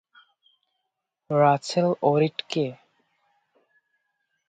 Rachel 1.29 1.87
Orit 2.09 2.37
K? 2.51 2.65